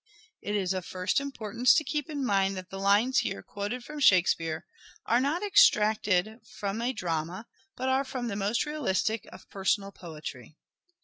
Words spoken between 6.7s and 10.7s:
a drama, but are from the most realistic of personal poetry.